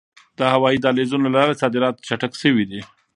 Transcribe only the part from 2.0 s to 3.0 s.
چټک شوي دي.